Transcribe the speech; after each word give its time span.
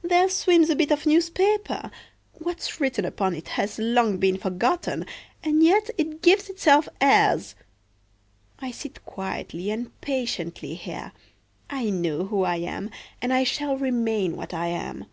There 0.00 0.30
swims 0.30 0.70
a 0.70 0.74
bit 0.76 0.90
of 0.90 1.04
newspaper. 1.04 1.90
What's 2.32 2.80
written 2.80 3.04
upon 3.04 3.34
it 3.34 3.48
has 3.48 3.78
long 3.78 4.16
been 4.16 4.38
forgotten, 4.38 5.04
and 5.44 5.62
yet 5.62 5.90
it 5.98 6.22
gives 6.22 6.48
itself 6.48 6.88
airs. 7.02 7.54
I 8.60 8.70
sit 8.70 9.04
quietly 9.04 9.70
and 9.70 9.90
patiently 10.00 10.72
here. 10.74 11.12
I 11.68 11.90
know 11.90 12.24
who 12.24 12.44
I 12.44 12.56
am, 12.56 12.88
and 13.20 13.30
I 13.30 13.44
shall 13.44 13.76
remain 13.76 14.36
what 14.38 14.54
I 14.54 14.68
am." 14.68 15.04